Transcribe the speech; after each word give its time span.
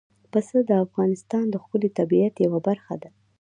پسه 0.31 0.57
د 0.69 0.71
افغانستان 0.85 1.43
د 1.49 1.55
ښکلي 1.63 1.89
طبیعت 1.99 2.35
یوه 2.45 2.59
برخه 2.67 2.95
ده. 3.01 3.09